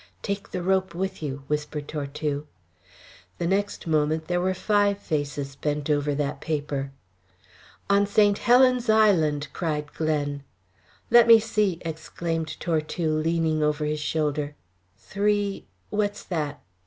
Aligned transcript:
"Take 0.23 0.49
the 0.49 0.63
rope 0.63 0.95
with 0.95 1.21
you," 1.21 1.43
whispered 1.45 1.87
Tortue. 1.87 2.47
The 3.37 3.45
next 3.45 3.85
moment 3.85 4.25
there 4.27 4.41
were 4.41 4.55
five 4.55 4.97
faces 4.97 5.55
bent 5.55 5.91
over 5.91 6.15
that 6.15 6.41
paper. 6.41 6.91
"On 7.87 8.07
St. 8.07 8.39
Helen's 8.39 8.89
Island," 8.89 9.49
cried 9.53 9.93
Glen. 9.93 10.41
"Let 11.11 11.27
me 11.27 11.37
see!" 11.37 11.77
exclaimed 11.81 12.59
Tortue, 12.59 13.13
leaning 13.13 13.61
over 13.61 13.85
his 13.85 13.99
shoulder. 14.01 14.55
"Three 14.97 15.67
what's 15.91 16.23
that? 16.23 16.63